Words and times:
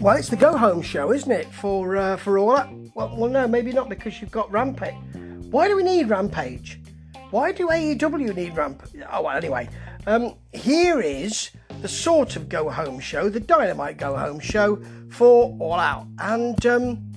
Well, 0.00 0.16
it's 0.16 0.30
the 0.30 0.36
go 0.36 0.56
home 0.56 0.80
show, 0.80 1.12
isn't 1.12 1.30
it? 1.30 1.52
For 1.52 1.94
uh, 1.98 2.16
for 2.16 2.38
all 2.38 2.56
that. 2.56 2.70
Well, 2.94 3.14
well, 3.14 3.28
no, 3.28 3.46
maybe 3.46 3.70
not 3.70 3.90
because 3.90 4.18
you've 4.18 4.30
got 4.30 4.50
Rampage. 4.50 4.94
Why 5.50 5.68
do 5.68 5.76
we 5.76 5.82
need 5.82 6.08
Rampage? 6.08 6.80
Why 7.30 7.52
do 7.52 7.68
AEW 7.68 8.34
need 8.34 8.56
Rampage? 8.56 9.02
Oh, 9.12 9.24
well, 9.24 9.36
anyway, 9.36 9.68
um, 10.06 10.36
here 10.54 11.02
is 11.02 11.50
the 11.82 11.88
sort 11.88 12.36
of 12.36 12.48
go 12.48 12.70
home 12.70 12.98
show, 12.98 13.28
the 13.28 13.40
Dynamite 13.40 13.98
go 13.98 14.16
home 14.16 14.40
show 14.40 14.82
for 15.10 15.54
All 15.60 15.74
Out, 15.74 16.06
and 16.18 16.64
um, 16.64 17.12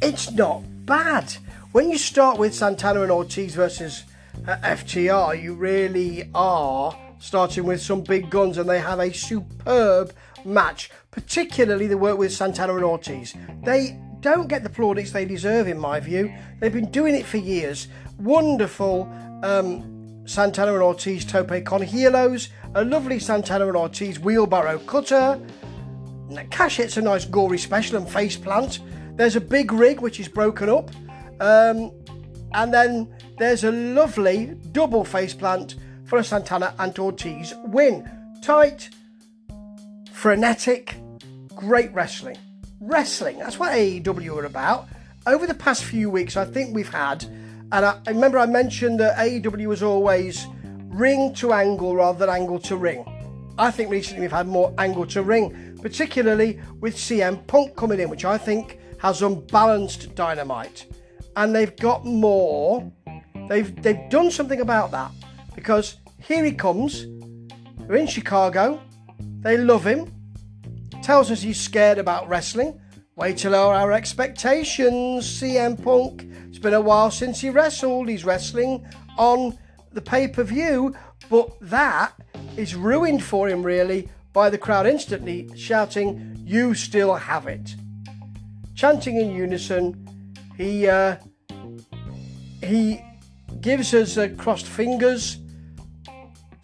it's 0.00 0.30
not 0.30 0.62
bad. 0.86 1.32
When 1.72 1.90
you 1.90 1.98
start 1.98 2.38
with 2.38 2.54
Santana 2.54 3.02
and 3.02 3.10
Ortiz 3.10 3.56
versus 3.56 4.04
uh, 4.46 4.56
FTR, 4.58 5.42
you 5.42 5.54
really 5.54 6.30
are 6.32 6.96
starting 7.18 7.64
with 7.64 7.82
some 7.82 8.02
big 8.02 8.30
guns, 8.30 8.56
and 8.56 8.70
they 8.70 8.78
have 8.78 9.00
a 9.00 9.12
superb 9.12 10.12
match, 10.44 10.90
particularly 11.10 11.86
the 11.86 11.98
work 11.98 12.18
with 12.18 12.32
Santana 12.32 12.74
and 12.74 12.84
Ortiz. 12.84 13.34
They 13.64 13.98
don't 14.20 14.48
get 14.48 14.62
the 14.62 14.70
plaudits 14.70 15.12
they 15.12 15.24
deserve, 15.24 15.68
in 15.68 15.78
my 15.78 16.00
view. 16.00 16.32
They've 16.58 16.72
been 16.72 16.90
doing 16.90 17.14
it 17.14 17.26
for 17.26 17.38
years. 17.38 17.88
Wonderful 18.18 19.10
um, 19.42 20.26
Santana 20.26 20.74
and 20.74 20.82
Ortiz 20.82 21.24
tope 21.24 21.64
con 21.64 21.82
hilos, 21.82 22.48
a 22.74 22.84
lovely 22.84 23.18
Santana 23.18 23.66
and 23.66 23.76
Ortiz 23.76 24.18
wheelbarrow 24.18 24.78
cutter. 24.80 25.40
Cash 26.50 26.76
hits 26.76 26.96
a 26.96 27.02
nice 27.02 27.24
gory 27.24 27.58
special 27.58 27.96
and 27.96 28.08
face 28.08 28.36
plant. 28.36 28.80
There's 29.16 29.36
a 29.36 29.40
big 29.40 29.72
rig 29.72 30.00
which 30.00 30.20
is 30.20 30.28
broken 30.28 30.68
up. 30.68 30.90
Um, 31.40 31.92
and 32.52 32.72
then 32.72 33.12
there's 33.38 33.64
a 33.64 33.72
lovely 33.72 34.56
double 34.72 35.04
face 35.04 35.34
plant 35.34 35.76
for 36.04 36.18
a 36.18 36.24
Santana 36.24 36.74
and 36.78 36.96
Ortiz 36.98 37.54
win. 37.64 38.08
Tight, 38.42 38.90
frenetic, 40.20 40.96
great 41.54 41.90
wrestling. 41.94 42.36
Wrestling, 42.78 43.38
that's 43.38 43.58
what 43.58 43.72
AEW 43.72 44.36
are 44.36 44.44
about. 44.44 44.86
Over 45.26 45.46
the 45.46 45.54
past 45.54 45.82
few 45.82 46.10
weeks, 46.10 46.36
I 46.36 46.44
think 46.44 46.74
we've 46.74 46.92
had, 46.92 47.24
and 47.72 47.86
I, 47.86 47.98
I 48.06 48.10
remember 48.10 48.38
I 48.38 48.44
mentioned 48.44 49.00
that 49.00 49.16
AEW 49.16 49.66
was 49.66 49.82
always 49.82 50.46
ring 50.90 51.32
to 51.36 51.54
angle 51.54 51.96
rather 51.96 52.18
than 52.18 52.28
angle 52.28 52.58
to 52.58 52.76
ring. 52.76 53.02
I 53.56 53.70
think 53.70 53.90
recently 53.90 54.20
we've 54.20 54.30
had 54.30 54.46
more 54.46 54.74
angle 54.76 55.06
to 55.06 55.22
ring, 55.22 55.78
particularly 55.80 56.60
with 56.80 56.96
CM 56.96 57.46
Punk 57.46 57.74
coming 57.74 57.98
in, 57.98 58.10
which 58.10 58.26
I 58.26 58.36
think 58.36 58.78
has 58.98 59.22
unbalanced 59.22 60.14
dynamite. 60.14 60.84
And 61.34 61.54
they've 61.54 61.74
got 61.76 62.04
more. 62.04 62.92
They've 63.48 63.74
they've 63.82 64.10
done 64.10 64.30
something 64.30 64.60
about 64.60 64.90
that 64.90 65.12
because 65.54 65.96
here 66.18 66.44
he 66.44 66.52
comes. 66.52 67.06
We're 67.88 67.96
in 67.96 68.06
Chicago. 68.06 68.82
They 69.40 69.56
love 69.56 69.86
him. 69.86 70.12
Tells 71.02 71.30
us 71.30 71.42
he's 71.42 71.60
scared 71.60 71.98
about 71.98 72.28
wrestling. 72.28 72.78
Way 73.16 73.32
to 73.34 73.50
lower 73.50 73.74
our 73.74 73.92
expectations, 73.92 75.26
CM 75.26 75.82
Punk. 75.82 76.26
It's 76.48 76.58
been 76.58 76.74
a 76.74 76.80
while 76.80 77.10
since 77.10 77.40
he 77.40 77.50
wrestled. 77.50 78.08
He's 78.08 78.24
wrestling 78.24 78.86
on 79.16 79.58
the 79.92 80.00
pay 80.00 80.28
per 80.28 80.44
view, 80.44 80.94
but 81.28 81.50
that 81.60 82.12
is 82.56 82.74
ruined 82.74 83.22
for 83.22 83.48
him, 83.48 83.62
really, 83.62 84.08
by 84.32 84.50
the 84.50 84.58
crowd 84.58 84.86
instantly 84.86 85.50
shouting, 85.56 86.38
You 86.44 86.74
still 86.74 87.14
have 87.14 87.46
it. 87.46 87.74
Chanting 88.74 89.16
in 89.16 89.34
unison, 89.34 90.34
he, 90.56 90.88
uh, 90.88 91.16
he 92.62 93.02
gives 93.60 93.92
us 93.94 94.18
crossed 94.36 94.66
fingers, 94.66 95.38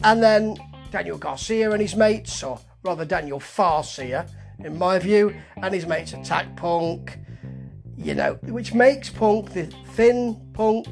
and 0.05 0.23
then 0.23 0.57
Daniel 0.91 1.19
Garcia 1.19 1.71
and 1.71 1.81
his 1.81 1.97
mates, 1.97 2.43
or 2.43 2.59
rather 2.83 3.05
Daniel 3.05 3.41
Farcia, 3.41 4.29
in 4.65 4.79
my 4.79 4.99
view, 4.99 5.35
and 5.63 5.75
his 5.75 5.87
mates 5.87 6.13
attack 6.13 6.57
Punk, 6.57 7.19
you 7.97 8.15
know, 8.15 8.35
which 8.43 8.75
makes 8.75 9.11
Punk 9.11 9.53
the 9.53 9.67
thin 9.95 10.41
Punk, 10.53 10.89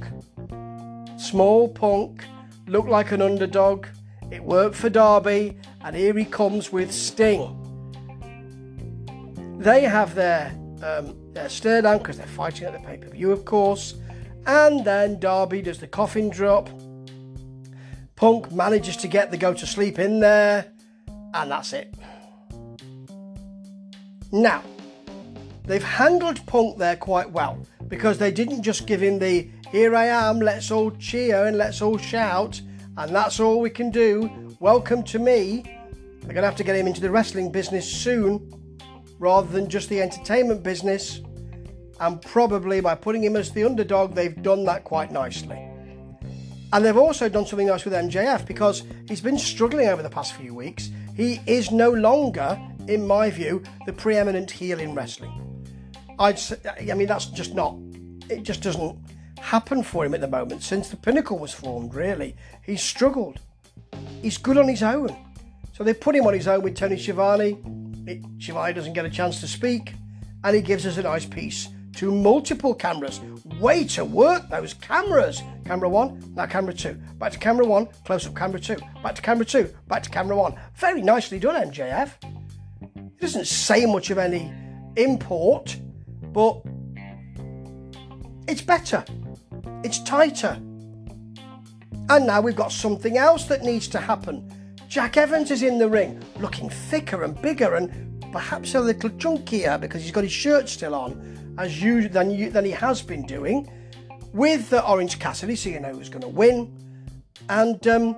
small 1.19 1.69
Punk, 1.69 2.25
look 2.67 2.87
like 2.87 3.13
an 3.13 3.23
underdog. 3.23 3.87
It 4.31 4.43
worked 4.43 4.75
for 4.75 4.89
Darby, 4.89 5.57
and 5.83 5.95
here 5.95 6.15
he 6.15 6.25
comes 6.25 6.73
with 6.73 6.93
Sting. 6.93 7.61
They 9.59 9.83
have 9.83 10.15
their 10.15 10.53
um, 10.83 11.17
their 11.33 11.49
stare 11.49 11.83
down 11.83 11.99
because 11.99 12.19
they're 12.19 12.27
fighting 12.27 12.67
at 12.67 12.73
the 12.73 12.81
pay 12.81 12.97
per 12.97 13.09
view, 13.09 13.33
of 13.33 13.45
course, 13.45 13.95
and 14.47 14.85
then 14.85 15.19
Darby 15.19 15.63
does 15.63 15.79
the 15.79 15.87
coffin 15.87 16.29
drop. 16.29 16.69
Punk 18.17 18.53
manages 18.53 18.97
to 18.99 19.09
get 19.09 19.31
the 19.31 19.37
go 19.37 19.53
to 19.53 19.67
sleep 19.67 19.99
in 19.99 20.21
there, 20.21 20.73
and 21.35 21.51
that's 21.51 21.73
it. 21.73 21.95
Now, 24.31 24.63
they've 25.65 25.83
handled 25.83 26.45
Punk 26.47 26.79
there 26.79 26.97
quite 26.97 27.31
well 27.31 27.67
because 27.89 28.19
they 28.19 28.31
didn't 28.31 28.63
just 28.63 28.87
give 28.87 29.03
him 29.03 29.19
the 29.19 29.51
here 29.71 29.97
I 29.97 30.07
am, 30.07 30.39
let's 30.39 30.71
all 30.71 30.93
cheer 30.93 31.47
and 31.47 31.59
let's 31.59 31.83
all 31.83 31.99
shout, 31.99 32.61
and 32.97 33.15
that's 33.15 33.41
all 33.41 33.61
we 33.61 33.71
can 33.71 33.91
do. 33.91 34.31
Welcome 34.61 35.03
to 35.05 35.19
me. 35.19 35.63
They're 35.65 36.33
going 36.33 36.43
to 36.43 36.49
have 36.49 36.57
to 36.57 36.65
get 36.65 36.77
him 36.77 36.87
into 36.87 37.01
the 37.01 37.11
wrestling 37.11 37.51
business 37.51 37.91
soon 37.93 38.49
rather 39.19 39.49
than 39.49 39.69
just 39.69 39.89
the 39.89 40.01
entertainment 40.01 40.63
business. 40.63 41.21
And 41.99 42.23
probably 42.23 42.81
by 42.81 42.95
putting 42.95 43.25
him 43.25 43.35
as 43.35 43.51
the 43.51 43.65
underdog, 43.65 44.15
they've 44.15 44.41
done 44.43 44.65
that 44.65 44.85
quite 44.85 45.11
nicely. 45.11 45.69
And 46.75 46.85
they've 46.85 46.97
also 46.97 47.29
done 47.29 47.47
something 47.47 47.69
nice 47.69 47.85
with 47.85 47.95
MJF 47.95 48.47
because 48.47 48.83
he's 49.07 49.21
been 49.21 49.39
struggling 49.39 49.87
over 49.87 50.03
the 50.03 50.11
past 50.11 50.33
few 50.33 50.53
weeks. 50.53 50.91
He 51.17 51.41
is 51.47 51.71
no 51.71 51.91
longer, 51.91 52.61
in 52.89 53.07
my 53.07 53.31
view, 53.31 53.63
the 53.87 53.93
preeminent 53.93 54.51
heel 54.51 54.81
in 54.81 54.93
wrestling. 54.93 55.41
I'd 56.19 56.37
say, 56.37 56.57
I 56.91 56.95
mean, 56.95 57.07
that's 57.07 57.27
just 57.27 57.55
not, 57.55 57.77
it 58.29 58.43
just 58.43 58.61
doesn't 58.61 58.99
happen 59.39 59.85
for 59.85 60.05
him 60.05 60.15
at 60.15 60.21
the 60.21 60.27
moment 60.27 60.65
since 60.65 60.89
the 60.89 60.97
pinnacle 60.97 61.39
was 61.39 61.53
formed, 61.53 61.95
really. 61.95 62.35
He's 62.67 62.83
struggled. 62.83 63.39
He's 64.21 64.37
good 64.37 64.59
on 64.59 64.67
his 64.67 64.83
own. 64.83 65.17
So 65.75 65.85
they 65.85 65.95
put 65.95 66.17
him 66.17 66.27
on 66.27 66.35
his 66.35 66.49
own 66.49 66.63
with 66.63 66.75
Tony 66.75 66.99
Schiavone. 66.99 67.57
It, 68.09 68.25
Schiavone 68.41 68.73
doesn't 68.73 68.95
get 68.95 69.05
a 69.05 69.11
chance 69.11 69.41
to 69.43 69.47
speak, 69.47 69.95
and 70.43 70.57
he 70.57 70.61
gives 70.61 70.87
us 70.87 70.97
a 70.97 71.03
nice 71.03 71.25
piece 71.25 71.69
to 71.99 72.11
multiple 72.11 72.75
cameras. 72.75 73.21
Way 73.61 73.85
to 73.85 74.05
work 74.05 74.49
those 74.51 74.75
cameras. 74.75 75.41
Camera 75.65 75.89
one, 75.89 76.23
now 76.35 76.47
camera 76.47 76.75
two. 76.75 76.95
Back 77.19 77.33
to 77.33 77.39
camera 77.39 77.65
one, 77.65 77.87
close 78.05 78.27
up 78.27 78.37
camera 78.37 78.61
two. 78.61 78.77
Back 79.03 79.15
to 79.15 79.23
camera 79.23 79.47
two, 79.47 79.75
back 79.89 80.03
to 80.03 80.11
camera 80.11 80.37
one. 80.37 80.55
Very 80.75 81.01
nicely 81.01 81.39
done, 81.39 81.71
MJF. 81.71 82.11
It 82.97 83.21
doesn't 83.21 83.47
say 83.47 83.87
much 83.87 84.11
of 84.11 84.19
any 84.19 84.53
import, 84.97 85.77
but 86.33 86.61
it's 88.47 88.61
better. 88.61 89.05
It's 89.83 90.01
tighter. 90.01 90.61
And 92.11 92.27
now 92.27 92.43
we've 92.43 92.57
got 92.57 92.71
something 92.71 93.17
else 93.17 93.45
that 93.45 93.63
needs 93.63 93.89
to 93.89 93.99
happen. 93.99 94.51
Jack 94.89 95.17
Evans 95.17 95.51
is 95.51 95.63
in 95.63 95.79
the 95.79 95.89
ring, 95.89 96.23
looking 96.39 96.69
thicker 96.69 97.25
and 97.25 97.41
bigger 97.41 97.77
and 97.77 98.23
perhaps 98.33 98.75
a 98.75 98.81
little 98.81 99.11
chunkier 99.11 99.81
because 99.81 100.03
he's 100.03 100.13
got 100.13 100.25
his 100.25 100.33
shirt 100.33 100.69
still 100.69 100.95
on 100.95 101.55
as 101.57 101.81
you 101.81 102.09
than 102.09 102.51
than 102.51 102.65
he 102.65 102.71
has 102.73 103.01
been 103.01 103.25
doing 103.25 103.71
with 104.35 104.73
uh, 104.73 104.85
Orange 104.87 105.19
Cassidy, 105.21 105.55
so 105.55 105.71
you 105.71 105.81
know 105.81 105.93
who's 105.93 106.11
going 106.11 106.21
to 106.21 106.29
win. 106.29 106.77
And 107.49 107.87
um, 107.87 108.17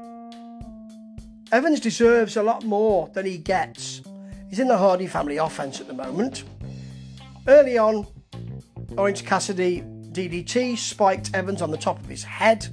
Evans 1.53 1.79
deserves 1.79 2.37
a 2.37 2.43
lot 2.43 2.65
more 2.65 3.09
than 3.09 3.27
he 3.27 3.37
gets. 3.39 4.01
He's 4.49 4.59
in 4.59 4.67
the 4.67 4.79
Hardy 4.79 5.07
Family 5.07 5.39
Office 5.39 5.81
at 5.81 5.87
the 5.87 5.93
moment. 5.93 6.45
Early 7.47 7.77
on, 7.77 8.07
Orange 8.97 9.25
Cassidy 9.25 9.83
DDT 9.83 10.79
spiked 10.79 11.35
Evans 11.35 11.61
on 11.61 11.71
the 11.71 11.77
top 11.77 12.01
of 12.01 12.07
his 12.07 12.25
head, 12.25 12.67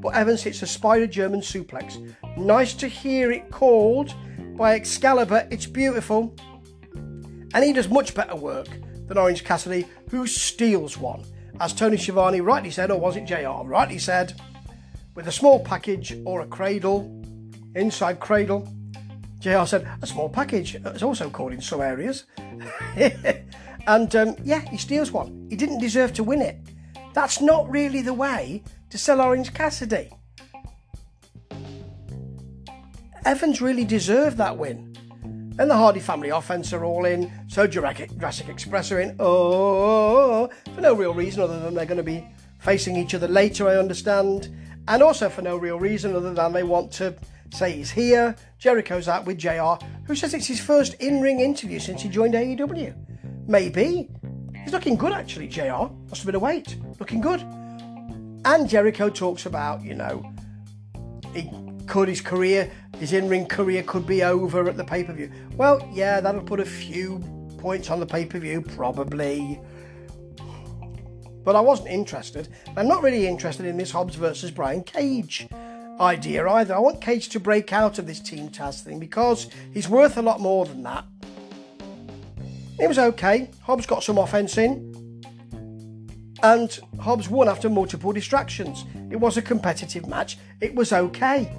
but 0.00 0.14
Evans 0.14 0.42
hits 0.42 0.62
a 0.62 0.66
spider 0.66 1.08
German 1.08 1.40
suplex. 1.40 2.14
Nice 2.36 2.74
to 2.74 2.86
hear 2.86 3.32
it 3.32 3.50
called 3.50 4.14
by 4.56 4.74
Excalibur. 4.76 5.48
It's 5.50 5.66
beautiful. 5.66 6.34
And 6.94 7.64
he 7.64 7.72
does 7.72 7.88
much 7.88 8.14
better 8.14 8.36
work 8.36 8.68
than 9.08 9.18
Orange 9.18 9.42
Cassidy, 9.42 9.86
who 10.10 10.28
steals 10.28 10.96
one. 10.96 11.24
As 11.60 11.72
Tony 11.72 11.96
Schiavone 11.96 12.40
rightly 12.40 12.70
said, 12.70 12.90
or 12.90 13.00
was 13.00 13.16
it 13.16 13.24
JR 13.24 13.64
rightly 13.64 13.98
said, 13.98 14.40
with 15.14 15.26
a 15.26 15.32
small 15.32 15.58
package 15.58 16.16
or 16.24 16.42
a 16.42 16.46
cradle, 16.46 17.10
inside 17.74 18.20
cradle. 18.20 18.72
JR 19.40 19.64
said, 19.64 19.88
a 20.00 20.06
small 20.06 20.28
package. 20.28 20.76
It's 20.76 21.02
also 21.02 21.28
called 21.30 21.52
in 21.52 21.60
some 21.60 21.80
areas. 21.80 22.24
and 23.86 24.14
um, 24.14 24.36
yeah, 24.44 24.60
he 24.70 24.76
steals 24.76 25.10
one. 25.10 25.48
He 25.50 25.56
didn't 25.56 25.80
deserve 25.80 26.12
to 26.14 26.24
win 26.24 26.42
it. 26.42 26.58
That's 27.14 27.40
not 27.40 27.68
really 27.68 28.02
the 28.02 28.14
way 28.14 28.62
to 28.90 28.98
sell 28.98 29.20
Orange 29.20 29.52
Cassidy. 29.52 30.10
Evans 33.24 33.60
really 33.60 33.84
deserved 33.84 34.36
that 34.36 34.56
win. 34.56 34.94
Then 35.58 35.66
the 35.66 35.76
Hardy 35.76 35.98
Family 35.98 36.30
Office 36.30 36.72
are 36.72 36.84
all 36.84 37.04
in, 37.04 37.32
so 37.48 37.66
Jurassic, 37.66 38.16
Jurassic 38.16 38.48
Express 38.48 38.92
are 38.92 39.00
in, 39.00 39.16
oh, 39.18 40.48
for 40.72 40.80
no 40.80 40.94
real 40.94 41.12
reason 41.12 41.42
other 41.42 41.58
than 41.58 41.74
they're 41.74 41.84
going 41.84 41.96
to 41.96 42.04
be 42.04 42.24
facing 42.60 42.94
each 42.96 43.12
other 43.12 43.26
later, 43.26 43.66
I 43.66 43.76
understand, 43.76 44.54
and 44.86 45.02
also 45.02 45.28
for 45.28 45.42
no 45.42 45.56
real 45.56 45.80
reason 45.80 46.14
other 46.14 46.32
than 46.32 46.52
they 46.52 46.62
want 46.62 46.92
to 46.92 47.12
say 47.52 47.72
he's 47.72 47.90
here. 47.90 48.36
Jericho's 48.60 49.08
out 49.08 49.24
with 49.24 49.36
JR, 49.36 49.84
who 50.04 50.14
says 50.14 50.32
it's 50.32 50.46
his 50.46 50.60
first 50.60 50.94
in 51.00 51.20
ring 51.20 51.40
interview 51.40 51.80
since 51.80 52.02
he 52.02 52.08
joined 52.08 52.34
AEW. 52.34 52.94
Maybe. 53.48 54.08
He's 54.62 54.72
looking 54.72 54.94
good, 54.94 55.12
actually, 55.12 55.48
JR. 55.48 55.90
Lost 56.08 56.22
a 56.22 56.26
bit 56.26 56.36
of 56.36 56.42
weight. 56.42 56.76
Looking 57.00 57.20
good. 57.20 57.40
And 58.44 58.68
Jericho 58.68 59.10
talks 59.10 59.44
about, 59.44 59.82
you 59.82 59.94
know, 59.94 60.32
he 61.34 61.50
could 61.88 62.06
his 62.06 62.20
career, 62.20 62.70
his 62.98 63.12
in 63.12 63.28
ring 63.28 63.46
career 63.46 63.82
could 63.82 64.06
be 64.06 64.24
over 64.24 64.68
at 64.68 64.76
the 64.76 64.84
pay 64.84 65.04
per 65.04 65.12
view. 65.12 65.30
Well, 65.56 65.86
yeah, 65.92 66.20
that'll 66.20 66.42
put 66.42 66.60
a 66.60 66.64
few 66.64 67.20
points 67.58 67.90
on 67.90 68.00
the 68.00 68.06
pay 68.06 68.26
per 68.26 68.38
view, 68.38 68.62
probably. 68.62 69.60
But 71.44 71.56
I 71.56 71.60
wasn't 71.60 71.88
interested. 71.88 72.48
I'm 72.76 72.88
not 72.88 73.02
really 73.02 73.26
interested 73.26 73.66
in 73.66 73.76
this 73.76 73.90
Hobbs 73.90 74.16
versus 74.16 74.50
Brian 74.50 74.82
Cage 74.82 75.48
idea 76.00 76.46
either. 76.48 76.74
I 76.74 76.78
want 76.78 77.00
Cage 77.00 77.28
to 77.30 77.40
break 77.40 77.72
out 77.72 77.98
of 77.98 78.06
this 78.06 78.20
Team 78.20 78.48
Taz 78.48 78.82
thing 78.82 78.98
because 78.98 79.48
he's 79.72 79.88
worth 79.88 80.16
a 80.16 80.22
lot 80.22 80.40
more 80.40 80.66
than 80.66 80.82
that. 80.82 81.04
It 82.78 82.86
was 82.86 82.98
okay. 82.98 83.50
Hobbs 83.62 83.86
got 83.86 84.02
some 84.02 84.18
offense 84.18 84.58
in. 84.58 84.94
And 86.42 86.78
Hobbs 87.00 87.28
won 87.28 87.48
after 87.48 87.68
multiple 87.68 88.12
distractions. 88.12 88.84
It 89.10 89.16
was 89.16 89.36
a 89.36 89.42
competitive 89.42 90.06
match. 90.06 90.38
It 90.60 90.74
was 90.74 90.92
okay. 90.92 91.52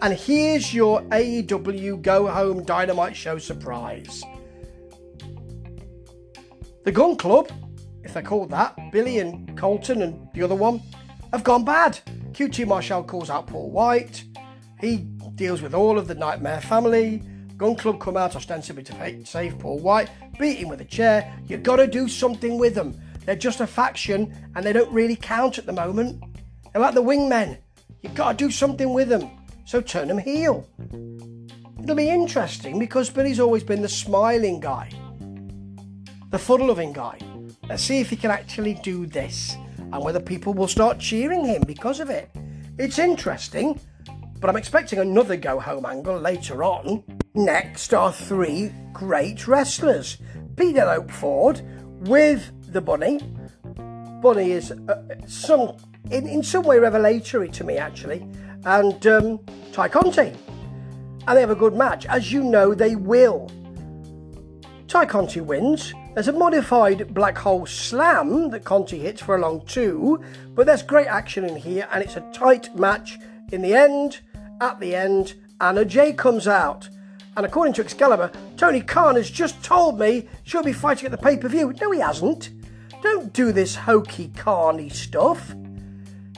And 0.00 0.14
here's 0.14 0.72
your 0.72 1.02
AEW 1.02 2.00
Go 2.02 2.28
Home 2.28 2.62
Dynamite 2.62 3.16
Show 3.16 3.38
surprise. 3.38 4.22
The 6.84 6.92
Gunn 6.92 7.16
Club, 7.16 7.50
if 8.04 8.14
they're 8.14 8.22
called 8.22 8.50
that, 8.50 8.76
Billy 8.92 9.18
and 9.18 9.58
Colten 9.58 10.02
and 10.02 10.28
the 10.34 10.42
other 10.44 10.54
one, 10.54 10.80
have 11.32 11.42
gone 11.42 11.64
bad. 11.64 11.98
QT 12.30 12.64
Marshall 12.68 13.02
calls 13.02 13.28
out 13.28 13.48
Paul 13.48 13.72
White. 13.72 14.22
He 14.80 14.98
deals 15.34 15.62
with 15.62 15.74
all 15.74 15.98
of 15.98 16.06
the 16.06 16.14
Nightmare 16.14 16.60
family. 16.60 17.20
Gunn 17.56 17.74
Club 17.74 17.98
come 17.98 18.16
out 18.16 18.36
ostensibly 18.36 18.84
to 18.84 19.26
save 19.26 19.58
Paul 19.58 19.80
White, 19.80 20.10
beat 20.38 20.58
him 20.58 20.68
with 20.68 20.80
a 20.80 20.84
chair. 20.84 21.32
You've 21.48 21.64
got 21.64 21.76
to 21.76 21.88
do 21.88 22.06
something 22.06 22.56
with 22.56 22.76
them. 22.76 22.96
They're 23.24 23.34
just 23.34 23.60
a 23.60 23.66
faction 23.66 24.52
and 24.54 24.64
they 24.64 24.72
don't 24.72 24.92
really 24.92 25.16
count 25.16 25.58
at 25.58 25.66
the 25.66 25.72
moment. 25.72 26.22
They're 26.72 26.80
like 26.80 26.94
the 26.94 27.02
wingmen. 27.02 27.58
You've 28.00 28.14
got 28.14 28.38
to 28.38 28.44
do 28.44 28.52
something 28.52 28.92
with 28.94 29.08
them. 29.08 29.28
So 29.68 29.82
turn 29.82 30.08
them 30.08 30.16
heel. 30.16 30.66
It'll 31.82 31.94
be 31.94 32.08
interesting 32.08 32.78
because 32.78 33.10
Billy's 33.10 33.38
always 33.38 33.62
been 33.62 33.82
the 33.82 33.88
smiling 33.88 34.60
guy, 34.60 34.90
the 36.30 36.38
fun 36.38 36.66
loving 36.66 36.94
guy. 36.94 37.18
Let's 37.68 37.82
see 37.82 38.00
if 38.00 38.08
he 38.08 38.16
can 38.16 38.30
actually 38.30 38.80
do 38.82 39.04
this 39.04 39.58
and 39.78 40.02
whether 40.02 40.20
people 40.20 40.54
will 40.54 40.68
start 40.68 40.98
cheering 40.98 41.44
him 41.44 41.64
because 41.66 42.00
of 42.00 42.08
it. 42.08 42.30
It's 42.78 42.98
interesting, 42.98 43.78
but 44.40 44.48
I'm 44.48 44.56
expecting 44.56 45.00
another 45.00 45.36
go 45.36 45.60
home 45.60 45.84
angle 45.84 46.18
later 46.18 46.64
on. 46.64 47.04
Next 47.34 47.92
are 47.92 48.10
three 48.10 48.72
great 48.94 49.46
wrestlers 49.46 50.16
Penelope 50.56 51.12
Ford 51.12 51.60
with 52.08 52.50
the 52.72 52.80
Bunny. 52.80 53.20
Bunny 54.22 54.52
is 54.52 54.70
uh, 54.70 55.02
some 55.26 55.76
in, 56.10 56.26
in 56.26 56.42
some 56.42 56.62
way 56.62 56.78
revelatory 56.78 57.50
to 57.50 57.64
me 57.64 57.76
actually, 57.76 58.26
and 58.64 59.06
um, 59.06 59.40
Tay 59.72 59.88
Conti. 59.88 60.32
And 61.26 61.36
they 61.36 61.40
have 61.40 61.50
a 61.50 61.54
good 61.54 61.74
match, 61.74 62.06
as 62.06 62.32
you 62.32 62.42
know 62.42 62.74
they 62.74 62.96
will. 62.96 63.50
Tay 64.86 65.04
Conti 65.06 65.40
wins. 65.40 65.92
There's 66.14 66.28
a 66.28 66.32
modified 66.32 67.12
black 67.14 67.36
hole 67.36 67.66
slam 67.66 68.50
that 68.50 68.64
Conti 68.64 68.98
hits 68.98 69.22
for 69.22 69.36
a 69.36 69.40
long 69.40 69.64
two, 69.66 70.22
but 70.54 70.66
there's 70.66 70.82
great 70.82 71.06
action 71.06 71.44
in 71.44 71.56
here, 71.56 71.86
and 71.92 72.02
it's 72.02 72.16
a 72.16 72.30
tight 72.32 72.74
match 72.74 73.18
in 73.52 73.62
the 73.62 73.74
end. 73.74 74.20
At 74.60 74.80
the 74.80 74.96
end, 74.96 75.34
Anna 75.60 75.84
Jay 75.84 76.12
comes 76.12 76.48
out. 76.48 76.88
And 77.36 77.46
according 77.46 77.74
to 77.74 77.82
Excalibur, 77.82 78.32
Tony 78.56 78.80
Khan 78.80 79.14
has 79.14 79.30
just 79.30 79.62
told 79.62 80.00
me 80.00 80.26
she'll 80.42 80.64
be 80.64 80.72
fighting 80.72 81.04
at 81.06 81.12
the 81.12 81.18
pay 81.18 81.36
per 81.36 81.48
view. 81.48 81.72
No, 81.80 81.92
he 81.92 82.00
hasn't. 82.00 82.50
Don't 83.00 83.32
do 83.32 83.52
this 83.52 83.76
hokey 83.76 84.32
carny 84.34 84.88
stuff. 84.88 85.54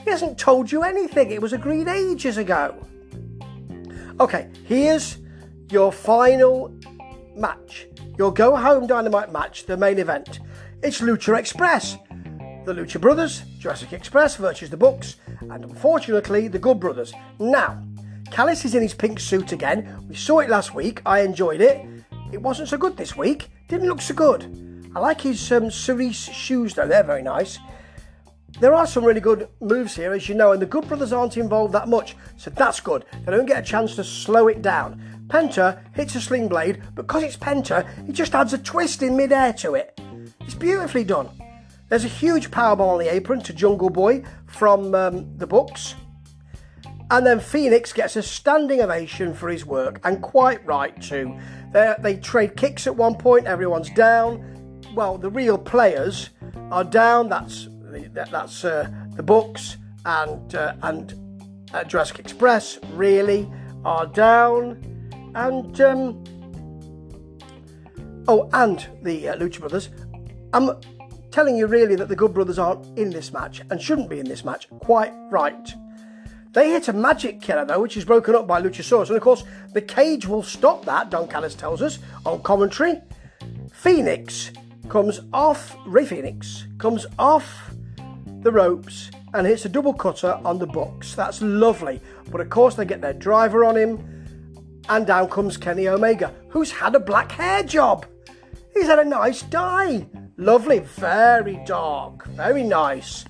He 0.03 0.09
hasn't 0.09 0.37
told 0.37 0.71
you 0.71 0.83
anything. 0.83 1.31
It 1.31 1.41
was 1.41 1.53
agreed 1.53 1.87
ages 1.87 2.37
ago. 2.37 2.75
Okay, 4.19 4.49
here's 4.65 5.17
your 5.69 5.91
final 5.91 6.73
match 7.35 7.87
your 8.17 8.31
go 8.31 8.55
home 8.55 8.85
dynamite 8.85 9.31
match, 9.31 9.65
the 9.65 9.75
main 9.75 9.97
event. 9.97 10.41
It's 10.83 11.01
Lucha 11.01 11.39
Express. 11.39 11.97
The 12.65 12.73
Lucha 12.73 13.01
Brothers, 13.01 13.41
Jurassic 13.57 13.93
Express 13.93 14.35
versus 14.35 14.69
the 14.69 14.77
Bucks, 14.77 15.15
and 15.39 15.63
unfortunately 15.63 16.47
the 16.47 16.59
Good 16.59 16.79
Brothers. 16.79 17.13
Now, 17.39 17.81
Callis 18.29 18.63
is 18.65 18.75
in 18.75 18.83
his 18.83 18.93
pink 18.93 19.19
suit 19.19 19.53
again. 19.53 20.05
We 20.07 20.15
saw 20.15 20.39
it 20.39 20.49
last 20.49 20.75
week. 20.75 21.01
I 21.03 21.21
enjoyed 21.21 21.61
it. 21.61 21.83
It 22.31 22.41
wasn't 22.41 22.69
so 22.69 22.77
good 22.77 22.95
this 22.95 23.15
week. 23.17 23.49
Didn't 23.67 23.87
look 23.87 24.01
so 24.01 24.13
good. 24.13 24.91
I 24.95 24.99
like 24.99 25.21
his 25.21 25.51
um, 25.51 25.71
cerise 25.71 26.25
shoes 26.25 26.75
though. 26.75 26.87
They're 26.87 27.03
very 27.03 27.23
nice. 27.23 27.57
There 28.61 28.75
are 28.75 28.85
some 28.85 29.03
really 29.03 29.21
good 29.21 29.49
moves 29.59 29.95
here, 29.95 30.13
as 30.13 30.29
you 30.29 30.35
know, 30.35 30.51
and 30.51 30.61
the 30.61 30.67
Good 30.67 30.87
Brothers 30.87 31.11
aren't 31.11 31.35
involved 31.35 31.73
that 31.73 31.87
much, 31.87 32.15
so 32.37 32.51
that's 32.51 32.79
good. 32.79 33.05
They 33.25 33.31
don't 33.31 33.47
get 33.47 33.57
a 33.57 33.65
chance 33.65 33.95
to 33.95 34.03
slow 34.03 34.49
it 34.49 34.61
down. 34.61 35.01
Penta 35.29 35.79
hits 35.95 36.13
a 36.13 36.21
sling 36.21 36.47
blade, 36.47 36.83
but 36.93 37.07
because 37.07 37.23
it's 37.23 37.35
Penta, 37.35 37.87
he 38.05 38.13
just 38.13 38.35
adds 38.35 38.53
a 38.53 38.59
twist 38.59 39.01
in 39.01 39.17
midair 39.17 39.51
to 39.53 39.73
it. 39.73 39.99
It's 40.41 40.53
beautifully 40.53 41.03
done. 41.03 41.31
There's 41.89 42.05
a 42.05 42.07
huge 42.07 42.51
powerbomb 42.51 42.81
on 42.81 42.99
the 42.99 43.11
apron 43.11 43.41
to 43.41 43.53
Jungle 43.53 43.89
Boy 43.89 44.23
from 44.45 44.93
um, 44.93 45.35
the 45.39 45.47
Bucks. 45.47 45.95
And 47.09 47.25
then 47.25 47.39
Fénix 47.39 47.91
gets 47.91 48.15
a 48.15 48.21
standing 48.21 48.79
ovation 48.79 49.33
for 49.33 49.49
his 49.49 49.65
work, 49.65 49.99
and 50.03 50.21
quite 50.21 50.63
right 50.67 51.01
too. 51.01 51.35
They, 51.73 51.95
they 51.97 52.17
trade 52.17 52.55
kicks 52.55 52.85
at 52.85 52.95
one 52.95 53.15
point, 53.15 53.47
everyone's 53.47 53.89
down. 53.89 54.83
Well, 54.93 55.17
the 55.17 55.31
real 55.31 55.57
players 55.57 56.29
are 56.69 56.83
down. 56.83 57.27
That's 57.27 57.67
that's 58.13 58.65
uh, 58.65 58.89
the 59.15 59.23
Bucks 59.23 59.77
and 60.05 60.55
uh, 60.55 60.75
and 60.83 61.13
uh, 61.73 61.83
Jurassic 61.83 62.19
Express 62.19 62.79
really 62.93 63.49
are 63.85 64.05
down 64.07 64.83
and 65.35 65.81
um, 65.81 66.23
oh, 68.27 68.49
and 68.53 68.87
the 69.03 69.29
uh, 69.29 69.35
Lucha 69.37 69.59
Brothers. 69.59 69.89
I'm 70.53 70.71
telling 71.31 71.55
you 71.55 71.67
really 71.67 71.95
that 71.95 72.09
the 72.09 72.15
Good 72.15 72.33
Brothers 72.33 72.59
aren't 72.59 72.97
in 72.97 73.09
this 73.09 73.31
match 73.31 73.61
and 73.69 73.81
shouldn't 73.81 74.09
be 74.09 74.19
in 74.19 74.25
this 74.25 74.43
match. 74.43 74.67
Quite 74.79 75.13
right. 75.29 75.73
They 76.53 76.71
hit 76.71 76.89
a 76.89 76.93
magic 76.93 77.41
killer 77.41 77.63
though, 77.63 77.81
which 77.81 77.95
is 77.95 78.03
broken 78.03 78.35
up 78.35 78.45
by 78.45 78.61
Luchasaurus, 78.61 79.07
and 79.07 79.15
of 79.15 79.23
course 79.23 79.43
the 79.73 79.81
cage 79.81 80.27
will 80.27 80.43
stop 80.43 80.85
that. 80.85 81.09
Don 81.09 81.27
Callis 81.27 81.55
tells 81.55 81.81
us 81.81 81.99
on 82.25 82.41
commentary. 82.41 82.99
Fénix 83.69 84.55
comes 84.89 85.21
off. 85.31 85.77
Rey 85.85 86.05
Fénix 86.05 86.77
comes 86.77 87.05
off 87.17 87.71
the 88.41 88.51
ropes 88.51 89.11
and 89.33 89.47
hits 89.47 89.65
a 89.65 89.69
double 89.69 89.93
cutter 89.93 90.39
on 90.43 90.59
the 90.59 90.67
Bucks. 90.67 91.15
That's 91.15 91.41
lovely. 91.41 92.01
But 92.29 92.41
of 92.41 92.49
course 92.49 92.75
they 92.75 92.85
get 92.85 93.01
their 93.01 93.13
driver 93.13 93.63
on 93.65 93.77
him 93.77 94.21
and 94.89 95.07
down 95.07 95.29
comes 95.29 95.57
Kenny 95.57 95.87
Omega, 95.87 96.33
who's 96.49 96.71
had 96.71 96.95
a 96.95 96.99
black 96.99 97.31
hair 97.31 97.63
job. 97.63 98.05
He's 98.73 98.87
had 98.87 98.99
a 98.99 99.05
nice 99.05 99.43
dye. 99.43 100.07
Lovely, 100.37 100.79
very 100.79 101.61
dark, 101.65 102.25
very 102.27 102.63
nice. 102.63 103.25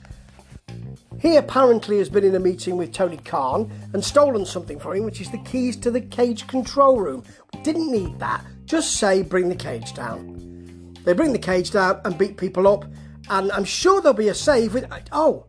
He 1.19 1.35
apparently 1.35 1.99
has 1.99 2.09
been 2.09 2.23
in 2.23 2.33
a 2.33 2.39
meeting 2.39 2.77
with 2.77 2.93
Tony 2.93 3.17
Khan 3.17 3.71
and 3.93 4.03
stolen 4.03 4.45
something 4.45 4.79
from 4.79 4.95
him, 4.95 5.03
which 5.03 5.21
is 5.21 5.29
the 5.29 5.37
keys 5.39 5.75
to 5.77 5.91
the 5.91 6.01
cage 6.01 6.47
control 6.47 6.99
room. 6.99 7.23
Didn't 7.63 7.91
need 7.91 8.17
that. 8.19 8.43
Just 8.65 8.93
say, 8.93 9.21
bring 9.21 9.49
the 9.49 9.55
cage 9.55 9.93
down. 9.93 10.95
They 11.03 11.13
bring 11.13 11.33
the 11.33 11.39
cage 11.39 11.71
down 11.71 12.01
and 12.05 12.17
beat 12.17 12.37
people 12.37 12.67
up, 12.67 12.85
and 13.31 13.49
I'm 13.53 13.63
sure 13.63 14.01
there'll 14.01 14.13
be 14.13 14.27
a 14.27 14.35
save 14.35 14.73
with. 14.73 14.85
Oh, 15.11 15.45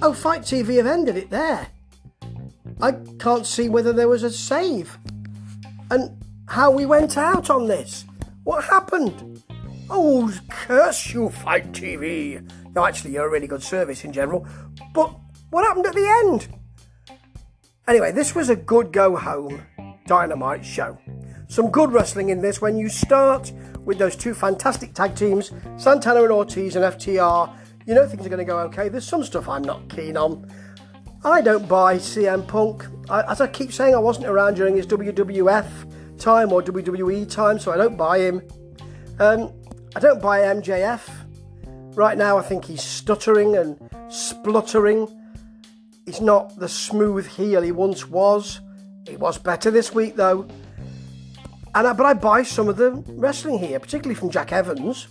oh, 0.00 0.12
FITE 0.12 0.40
TV 0.40 0.78
have 0.78 0.86
ended 0.86 1.16
it 1.16 1.30
there. 1.30 1.68
I 2.80 2.92
can't 3.18 3.46
see 3.46 3.68
whether 3.68 3.92
there 3.92 4.08
was 4.08 4.22
a 4.22 4.30
save. 4.30 4.98
And 5.90 6.24
how 6.48 6.70
we 6.70 6.86
went 6.86 7.18
out 7.18 7.50
on 7.50 7.68
this. 7.68 8.06
What 8.44 8.64
happened? 8.64 9.42
Oh, 9.90 10.32
curse 10.48 11.12
you, 11.12 11.28
FITE 11.28 11.72
TV. 11.72 12.50
No, 12.74 12.86
actually, 12.86 13.12
you're 13.12 13.26
a 13.26 13.30
really 13.30 13.46
good 13.46 13.62
service 13.62 14.04
in 14.04 14.12
general. 14.12 14.46
But 14.94 15.14
what 15.50 15.64
happened 15.64 15.86
at 15.86 15.94
the 15.94 16.22
end? 16.24 16.48
Anyway, 17.86 18.12
this 18.12 18.34
was 18.34 18.48
a 18.48 18.56
good 18.56 18.92
go 18.92 19.14
home 19.14 19.62
dynamite 20.06 20.64
show. 20.64 20.98
Some 21.48 21.70
good 21.70 21.92
wrestling 21.92 22.30
in 22.30 22.40
this 22.40 22.60
when 22.60 22.76
you 22.76 22.88
start 22.88 23.52
with 23.84 23.98
those 23.98 24.16
two 24.16 24.34
fantastic 24.34 24.94
tag 24.94 25.14
teams, 25.14 25.52
Santana 25.76 26.22
and 26.22 26.32
Ortiz 26.32 26.76
and 26.76 26.84
FTR. 26.84 27.52
You 27.86 27.94
know 27.94 28.06
things 28.06 28.26
are 28.26 28.28
going 28.28 28.38
to 28.38 28.44
go 28.44 28.58
okay. 28.60 28.88
There's 28.88 29.06
some 29.06 29.22
stuff 29.22 29.48
I'm 29.48 29.62
not 29.62 29.88
keen 29.88 30.16
on. 30.16 30.50
I 31.24 31.40
don't 31.40 31.68
buy 31.68 31.96
CM 31.96 32.46
Punk. 32.46 32.84
I, 33.08 33.22
as 33.30 33.40
I 33.40 33.46
keep 33.46 33.72
saying, 33.72 33.94
I 33.94 33.98
wasn't 33.98 34.26
around 34.26 34.54
during 34.54 34.76
his 34.76 34.86
WWF 34.86 36.18
time 36.18 36.52
or 36.52 36.62
WWE 36.62 37.30
time, 37.30 37.58
so 37.58 37.72
I 37.72 37.76
don't 37.76 37.96
buy 37.96 38.18
him. 38.18 38.42
Um, 39.18 39.52
I 39.94 40.00
don't 40.00 40.20
buy 40.20 40.40
MJF. 40.40 41.08
Right 41.94 42.18
now, 42.18 42.38
I 42.38 42.42
think 42.42 42.64
he's 42.64 42.82
stuttering 42.82 43.56
and 43.56 43.78
spluttering. 44.08 45.08
He's 46.04 46.20
not 46.20 46.58
the 46.58 46.68
smooth 46.68 47.26
heel 47.26 47.62
he 47.62 47.72
once 47.72 48.06
was. 48.06 48.60
He 49.08 49.16
was 49.16 49.38
better 49.38 49.70
this 49.70 49.94
week 49.94 50.16
though. 50.16 50.46
And 51.76 51.86
I, 51.86 51.92
but 51.92 52.06
I 52.06 52.14
buy 52.14 52.42
some 52.42 52.70
of 52.70 52.78
the 52.78 52.92
wrestling 53.06 53.58
here, 53.58 53.78
particularly 53.78 54.14
from 54.14 54.30
Jack 54.30 54.50
Evans. 54.50 55.08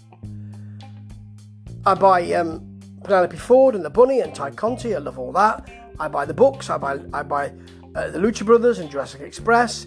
I 1.86 1.93
buy 1.93 2.34
um, 2.34 2.79
Penelope 3.03 3.38
Ford 3.38 3.75
and 3.75 3.86
the 3.86 3.91
Bunny 3.91 4.22
and 4.22 4.34
Tay 4.34 4.50
Conti. 4.50 4.95
I 4.95 4.98
love 4.98 5.19
all 5.19 5.31
that. 5.34 5.69
I 6.00 6.07
buy 6.07 6.25
the 6.25 6.34
Bucks. 6.34 6.72
I 6.72 6.79
buy 6.79 7.00
I 7.13 7.22
buy 7.22 7.51
uh, 7.93 8.10
the 8.10 8.17
Lucha 8.17 8.43
Brothers 8.48 8.79
and 8.79 8.89
Jurassic 8.89 9.22
Express, 9.22 9.86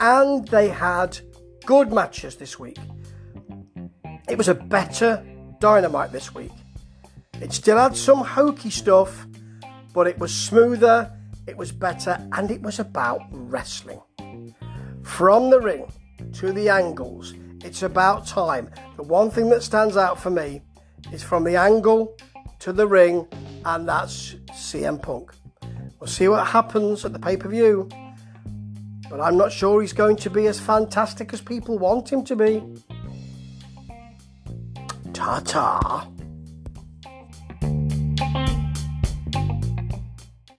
and 0.00 0.48
they 0.48 0.70
had 0.70 1.20
good 1.66 1.92
matches 1.92 2.34
this 2.34 2.58
week. 2.58 2.78
It 4.28 4.36
was 4.36 4.48
a 4.48 4.54
better 4.54 5.24
Dynamite 5.60 6.10
this 6.10 6.34
week. 6.34 6.50
It 7.40 7.52
still 7.52 7.78
had 7.78 7.96
some 7.96 8.24
hokey 8.24 8.70
stuff, 8.70 9.24
but 9.94 10.08
it 10.08 10.18
was 10.18 10.34
smoother, 10.34 11.12
it 11.46 11.56
was 11.56 11.70
better, 11.70 12.18
and 12.32 12.50
it 12.50 12.60
was 12.60 12.80
about 12.80 13.22
wrestling. 13.30 14.00
From 15.02 15.50
the 15.50 15.60
ring 15.60 15.92
to 16.34 16.52
the 16.52 16.68
angles, 16.68 17.34
it's 17.64 17.82
about 17.82 18.26
time. 18.26 18.70
The 18.96 19.02
one 19.02 19.30
thing 19.30 19.48
that 19.50 19.62
stands 19.62 19.96
out 19.96 20.20
for 20.20 20.30
me 20.30 20.62
is 21.12 21.22
from 21.22 21.44
the 21.44 21.56
angle 21.56 22.16
to 22.60 22.72
the 22.72 22.86
ring, 22.86 23.26
and 23.64 23.88
that's 23.88 24.36
CM 24.52 25.00
Punk. 25.00 25.32
We'll 25.98 26.08
see 26.08 26.28
what 26.28 26.46
happens 26.46 27.04
at 27.04 27.12
the 27.12 27.18
pay 27.18 27.36
per 27.36 27.48
view, 27.48 27.88
but 29.10 29.20
I'm 29.20 29.36
not 29.36 29.52
sure 29.52 29.80
he's 29.80 29.92
going 29.92 30.16
to 30.16 30.30
be 30.30 30.46
as 30.46 30.58
fantastic 30.58 31.32
as 31.32 31.40
people 31.40 31.78
want 31.78 32.12
him 32.12 32.24
to 32.24 32.36
be. 32.36 32.62
Ta 35.12 35.40
ta. 35.44 36.08